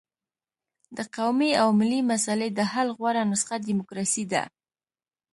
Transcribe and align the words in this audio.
د 0.97 0.99
قومي 1.15 1.51
او 1.61 1.67
ملي 1.79 2.01
مسلې 2.11 2.49
د 2.53 2.59
حل 2.71 2.87
غوره 2.97 3.23
نسخه 3.31 3.55
ډیموکراسي 3.67 4.25
ده. 4.31 4.43